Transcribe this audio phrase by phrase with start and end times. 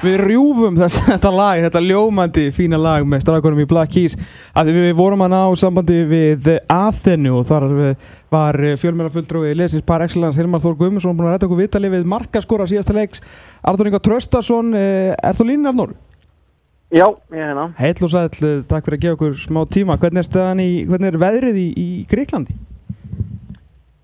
[0.00, 4.16] við rjúfum þess, þetta lag, þetta ljómandi fína lag með strafgórum í Black Keys.
[4.56, 7.66] Að við vorum að ná sambandi við Athenu og þar
[8.32, 12.06] var fjölmjöla fulltrúi lesins par excellence Hilmar Þór Guðmundsson búin að ræta okkur vitali við
[12.08, 13.24] markaskóra síðasta leiks.
[13.60, 15.92] Artur Inga Tröstarsson, eh, er þú línin Arnur?
[16.90, 17.68] Já, ég er hérna.
[17.78, 19.98] Heil og sæl, takk fyrir að gefa okkur smá tíma.
[20.00, 22.56] Hvernig er, í, hvernig er veðrið í, í Greiklandi?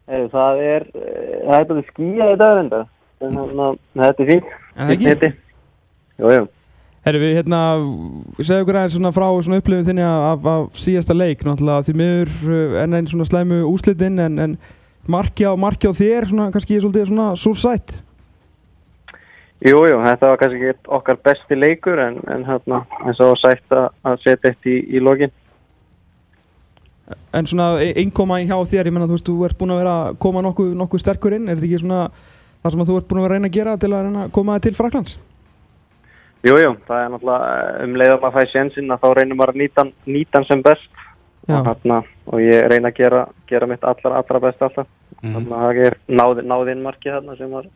[0.06, 2.70] Það er það er bara skíja í dag en
[3.96, 5.42] þetta er fínt
[6.16, 6.46] Jú, jú.
[7.06, 7.60] Herru við hérna,
[8.40, 12.32] segðu okkur aðeins svona frá svona upplifin þinni af, af síðasta leik náttúrulega því miður
[12.50, 14.56] eh, enn einn svona slæmu úslitinn en, en
[15.06, 18.00] markja á markja á þér svona kannski svolítið svona súrsætt
[19.64, 23.76] Jú, jú, þetta var kannski ekki okkar besti leikur en, en hérna eins og sætt
[23.76, 25.32] að, setja eitt í, í lokin
[27.30, 30.18] En svona einkoma hjá þér, ég menna þú veist, þú ert búin að vera að
[30.24, 32.02] koma nokkuð nokku sterkur inn, er þetta ekki svona
[32.64, 34.32] það sem þú ert búin að vera að reyna að gera til að reyna að
[34.34, 35.18] koma til Fraklands?
[36.46, 39.60] Jújú, jú, það er náttúrulega um leiðum að fæði sénsinn að þá reynum maður að
[39.62, 41.02] nýta, nýta hann sem best
[41.48, 44.86] og, hana, og ég reyna að gera, gera mitt allra, allra best alltaf
[45.22, 45.32] mm.
[45.32, 47.68] þannig að það er náð, náðinn marki þarna sem var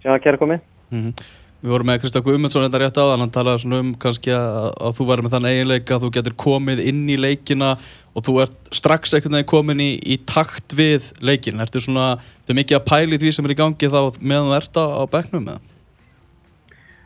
[0.00, 1.30] sem var að gera komið mm -hmm.
[1.60, 4.68] Við vorum með Kristaf Guðmundsson þetta rétt á þannig að hann talaði um kannski að,
[4.80, 7.74] að þú væri með þann eiginleika að þú getur komið inn í leikina
[8.16, 12.54] og þú ert strax einhvern veginn komin í, í takt við leikin Ertu svona, þetta
[12.54, 15.04] er mikið að pæli því sem er í gangi þá meðan þú ert á, á
[15.12, 15.69] begnum með það?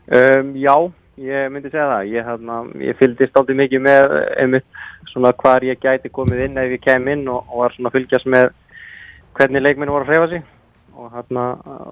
[0.05, 0.75] Um, já,
[1.25, 2.11] ég myndi segja það.
[2.13, 6.75] Ég, hérna, ég fylgdist aldrei mikið með einmitt svona hvar ég gæti komið inn ef
[6.75, 8.51] ég kem inn og, og var svona að fylgjast með
[9.39, 10.43] hvernig leikminn voru að hrefa sig
[10.95, 11.45] og, hérna,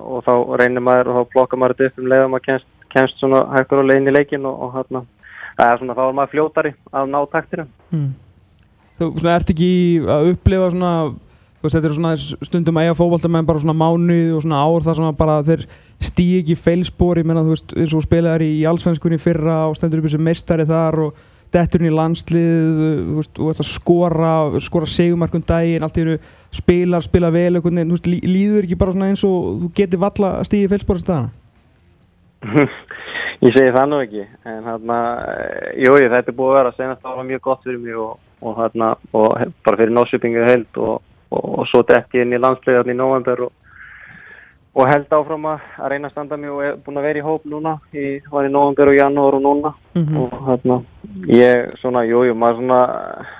[0.03, 2.69] og þá reynir maður og þá blokkar maður þetta upp um leið og maður kemst,
[2.95, 5.05] kemst svona hægtur og leiðin í leikin og, og hérna,
[5.59, 7.73] svona, þá er maður fljótari að ná taktirum.
[7.91, 8.11] Mm.
[9.01, 9.73] Þú svona, ert ekki
[10.15, 10.93] að upplifa svona,
[11.63, 12.13] veist, þetta er svona
[12.49, 15.67] stundum eiga fókbalta með bara svona mánuð og svona ár þar sem bara þeir
[16.03, 20.03] stýi ekki feilspor, ég menna þú veist eins og spilaðar í allsvenskunni fyrra og stendur
[20.03, 21.21] upp þessi meistari þar og
[21.53, 22.81] detturinn í landslið
[23.19, 24.33] veist, og þetta skora
[24.65, 26.17] skora segumarkun daginn, allt í hennu
[26.53, 30.34] spilar, spila vel, eitthvað, þú veist, líður ekki bara svona eins og þú getur valla
[30.49, 31.31] stýi feilspor að staðana
[33.43, 34.97] Ég segi það nú ekki en hérna,
[35.75, 38.93] júi, þetta er búið að vera senast ára mjög gott fyrir mig og, og hérna,
[39.19, 39.33] og
[39.67, 41.01] bara fyrir nósupingu held og,
[41.32, 43.53] og, og svo detti inn í landsliðarni í november og
[44.72, 47.43] og held áfram að reyna að standa mig og er búin að vera í hóp
[47.48, 47.75] núna.
[47.93, 49.72] Í, var í november og janúar og núna.
[49.94, 50.16] Mm -hmm.
[50.21, 50.76] og hérna
[51.28, 52.81] ég svona, jújú, jú, maður svona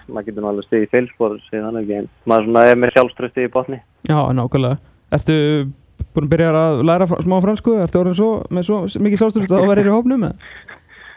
[0.09, 3.81] maður getur náttúrulega stegið í en maður svona er með sjálfströsti í botni.
[4.09, 4.77] Já, nákvæmlega.
[5.13, 5.67] Ertu
[6.15, 7.73] búin að byrja að læra smá fransku?
[7.81, 10.33] Ertu orðin svo, með svo mikið sjálfströsti að vera í hópnum?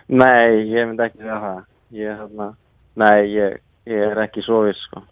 [0.08, 1.62] Nei, ég myndi ekki að það.
[1.92, 2.54] Ég, hérna,
[2.96, 5.04] nei, ég Ég er ekki svo viss sko.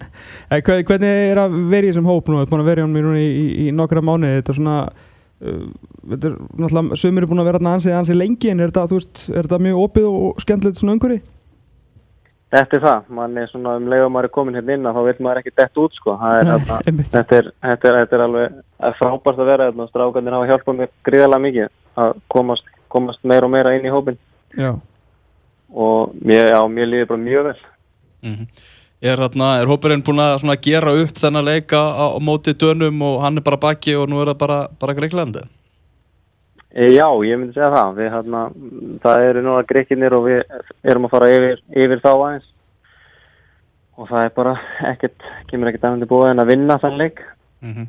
[0.64, 2.38] Hvernig er að vera í þessum hóp nú?
[2.38, 4.76] Þú er búin að vera í hún í, í, í nokkra mánu Þetta er svona
[4.88, 5.66] uh,
[6.08, 9.24] Þetta er náttúrulega Sumir er búin að vera ansið ansið lengi En er þetta, veist,
[9.28, 11.20] er þetta mjög opið og skemmtilegt svona umhverfi?
[12.54, 13.12] Þetta er það.
[13.18, 15.54] Man er svona um leið og maður er komin hérna inn Þá vil maður ekki
[15.60, 16.16] dett út sko.
[16.30, 20.50] Er, þetta, þetta, er, þetta, er, þetta er alveg frábært að vera hérna Strákandir hafa
[20.52, 21.70] hjálpað mér gríðarlega mikið
[22.00, 24.16] Að komast, komast meira og meira inn í hópin
[24.56, 24.72] Já.
[25.74, 27.56] Og mér, já, mér líður bara mjög vel
[28.24, 28.46] Mm -hmm.
[29.04, 33.20] Er, hérna, er hópurinn búin að gera upp þennan leika á, á móti dönum og
[33.20, 35.42] hann er bara baki og nú er það bara, bara Greiklandi?
[36.74, 37.90] E, já, ég myndi segja það.
[37.98, 38.40] Við, hérna,
[39.04, 40.40] það eru núna Greikinir og við
[40.82, 42.48] erum að fara yfir, yfir þá aðeins
[43.94, 44.54] og það er bara
[44.90, 47.22] ekkert, kemur ekkert aðeins búið en að vinna þann leik.
[47.60, 47.86] Mm -hmm.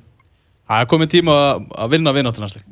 [0.67, 1.33] Það er komið tíma
[1.79, 2.67] að vinna vinnáttunarleik?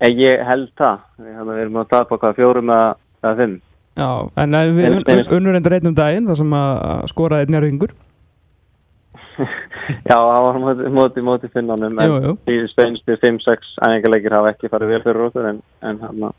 [0.00, 0.98] E, ég held það.
[1.16, 3.60] Við, hérna, við erum að tapa hvað fjórum eða fimm.
[3.98, 5.00] Já, en við
[5.34, 7.96] unnur endur einnum daginn þar sem að skora einn njárvingur
[10.08, 14.94] Já, það var móti, móti, móti finnanum en í steinstu 5-6 æfingarleikir hafa ekki farið
[14.94, 16.32] vel fyrir okkur en, en hana,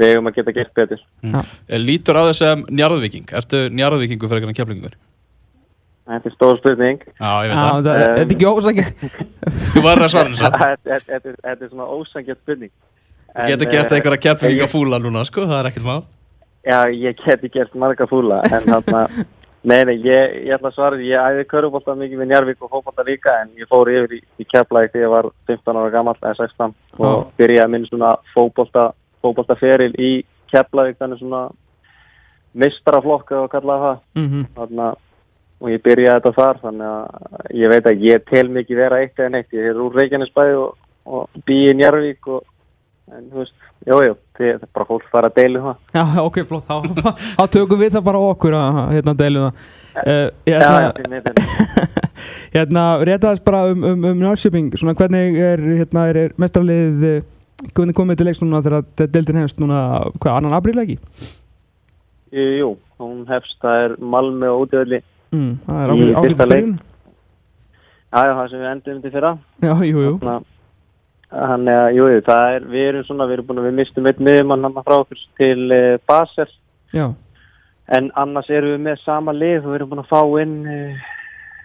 [0.00, 1.04] við hefum að geta gert betur.
[1.24, 1.54] Mm.
[1.86, 4.98] Lítur á þess að njárviking Ertu njárvikingu fyrir einhvern kemlingur?
[6.10, 7.02] Þetta er stór spurning.
[7.06, 7.88] Já, ég veit það.
[7.88, 8.88] Þetta er ekki ósangið
[9.74, 10.54] Þú var að svara þess að
[11.10, 12.72] Þetta er svona ósangið spurning.
[13.30, 16.00] Þú getur gert eitthvað kemlinga fúla núna, sko, það er ekkert mál
[16.64, 19.04] Já, ég geti gert marga fúla en þarna,
[19.70, 22.72] nei, nei, ég, ég ætla að svara því, ég æði körubólta mikið með Njarvík og
[22.74, 26.16] fókbólta líka en ég fór yfir í, í keflæk þegar ég var 15 ára gammal,
[26.20, 27.22] eða 16 og oh.
[27.40, 28.90] byrjaði að minna svona fókbólta
[29.24, 30.12] fókbólta feril í
[30.52, 31.42] keflæk þannig svona
[32.60, 34.46] mistraflokka og kallaði það mm -hmm.
[34.58, 34.92] þarna,
[35.60, 39.18] og ég byrjaði þetta þar þannig að ég veit að ég tel mikið vera eitt
[39.18, 40.76] eða neitt, ég er úr Reykjanesbæði og,
[41.06, 42.44] og býi í Njarvík og
[43.16, 45.76] en þú veist, jújú, það er bara fólk fara að deilu það.
[45.96, 49.66] Já, ok, flott, þá, þá tökum við það bara okkur að hérna deilu það.
[50.00, 51.90] Uh, hérna, já, já,
[52.56, 57.04] hérna, rétt aðeins bara um, um, um Norrköping, svona hvernig er, hérna, er, er mestrarlið
[57.74, 59.80] hvernig komið til leiks núna þegar de- deildin hefst núna,
[60.22, 60.96] hvað, annan apríl ekki?
[62.32, 65.02] Jú, hún hefst, það er Malmö og útöðli.
[65.34, 66.38] Mm, það er leik.
[66.40, 66.78] byrjun.
[68.10, 69.32] Já, já, það sem við endum til fyrra.
[69.62, 70.14] Já, jú, jú.
[71.30, 74.08] Þannig að, jú, jú, það er, við erum svona, við erum búin að við mistum
[74.10, 76.48] einn miðjumann hann frá okkur til uh, Basel.
[76.96, 77.06] Já,
[77.90, 81.08] En annars erum við með sama lið og við erum búin að fá inn, uh,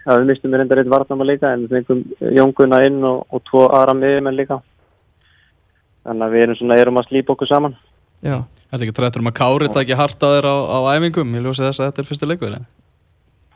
[0.02, 3.44] já, við mistum við reyndar einn varnama líka en við fengum Jónguna inn og, og
[3.46, 4.58] tvo aðra miðjumenn líka.
[6.06, 7.78] Þannig að við erum svona, erum að slípa okkur saman.
[8.22, 8.40] já.
[8.66, 11.44] Þetta er ekki trættur um að Kári taki hart á þér á, á æfingum Ég
[11.44, 12.64] ljósi þess að þetta er fyrsti leikur eða?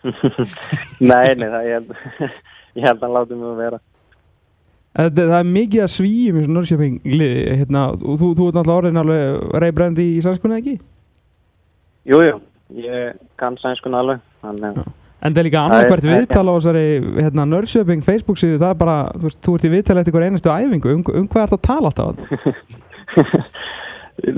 [1.11, 1.91] nei, nei, það, ég held,
[2.79, 3.81] ég held að hann láti mig að vera.
[4.91, 8.81] Það, það er mikið að svíjum í Norrköping liði, hérna, og þú, þú ert náttúrulega
[8.81, 9.21] orðin alveg
[9.63, 10.75] reybrandi í sænskunni ekki?
[12.11, 12.41] Jú, jú,
[12.83, 12.97] ég
[13.39, 14.81] kann sænskuna alveg, þannig
[15.21, 16.85] En það er líka Það annarkvært það er- viðtal á þessari
[17.21, 20.27] hérna, Norrköping Facebook síðu, það er bara, þú veist, þú ert í viðtal eftir hver
[20.27, 22.15] einustu æfingu, um, um hvað ert að tala alltaf?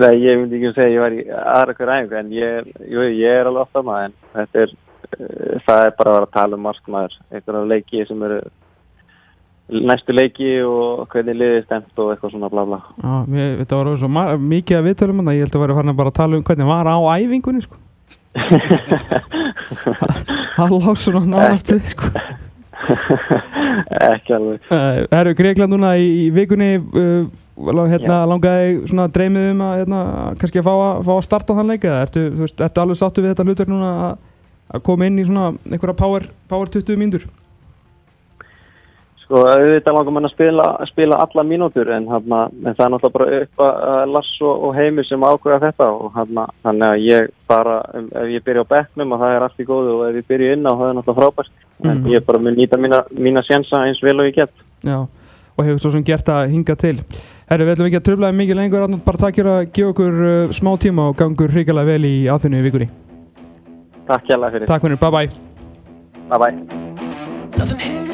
[0.02, 2.50] Nei, ég myndi ekki að segja ég var í aðra hver æfingu en ég,
[2.92, 4.74] jú, ég er alveg ofta maður en þetta er,
[5.16, 8.38] uh, það er bara að vera að tala um markmaður, einhverja leiki sem eru
[9.72, 12.80] næstu leiki og hvernig liðið stemt og eitthvað svona bla bla.
[12.98, 14.10] Já, mér, þetta var svo
[14.42, 16.92] mikið að viðtalum hann, ég held að vera farin að bara tala um hvernig var
[16.92, 17.80] á æfingunni, sko.
[20.56, 22.08] Það lág svona nánast við, sko.
[24.02, 24.66] ekki alveg.
[24.68, 30.02] Uh, Herru, Greikland núna í, í vikunni uh, hérna, langaði svona dreymið um að hérna,
[30.40, 33.34] kannski að fá, að fá að starta þann leik eða ertu, ertu alveg sáttu við
[33.34, 34.16] þetta hlutverk núna að,
[34.72, 37.28] að koma inn í svona einhverja power, power 20 mínútur
[39.32, 43.14] Sko, auðvitað langar mann að spila, spila alla mínútur en, hana, en það er náttúrulega
[43.14, 47.30] bara upp að Lars og, og Heimir sem ákveða þetta og hana, þannig að ég
[47.48, 50.18] bara, um, ef ég byrja á bekknum og það er allt í góðu og ef
[50.20, 52.12] ég byrja inn á það er náttúrulega frábært en Mhm.
[52.12, 54.52] ég bara mun nýta mína, mína sjensa eins vel og ég get.
[54.84, 54.98] Já,
[55.56, 57.00] og hefur svo sem gert að hinga til
[57.48, 60.22] Herru, við ætlum ekki að tröflaði mikið lengur Arnold, bara takk fyrir að gefa okkur
[60.28, 62.90] uh, smá tíma og gangur hrikalega vel í áþunni í vikunni
[64.04, 64.66] Takk hjá fyrir.
[64.68, 65.28] Takk fyrir, bye bye
[66.28, 68.11] Bye bye.